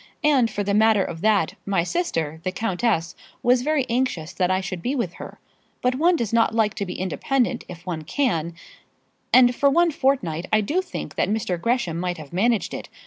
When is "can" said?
8.03-8.55